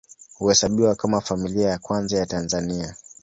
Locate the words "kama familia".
0.95-1.69